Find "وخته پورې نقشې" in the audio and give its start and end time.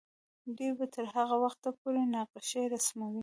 1.43-2.63